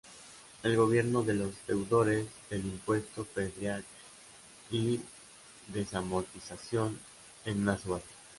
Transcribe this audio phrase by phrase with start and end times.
[0.63, 3.85] El gobierno de los deudores del impuesto predial
[4.71, 4.99] y
[5.71, 6.97] desamortización
[7.45, 8.09] en una subasta.